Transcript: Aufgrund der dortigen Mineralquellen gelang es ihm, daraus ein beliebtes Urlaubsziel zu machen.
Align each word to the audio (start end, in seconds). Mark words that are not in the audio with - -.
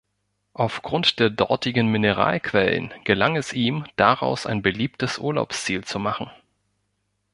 Aufgrund 0.55 1.19
der 1.19 1.29
dortigen 1.29 1.85
Mineralquellen 1.91 2.91
gelang 3.03 3.35
es 3.35 3.53
ihm, 3.53 3.85
daraus 3.97 4.47
ein 4.47 4.63
beliebtes 4.63 5.19
Urlaubsziel 5.19 5.83
zu 5.83 5.99
machen. 5.99 6.31